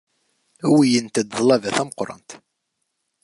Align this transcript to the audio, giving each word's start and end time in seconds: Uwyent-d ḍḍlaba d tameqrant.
Uwyent-d 0.69 1.25
ḍḍlaba 1.37 1.69
d 1.73 1.75
tameqrant. 1.75 2.29